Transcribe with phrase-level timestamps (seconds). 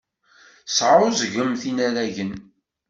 [0.67, 2.31] Tesɛeẓgemt inaragen.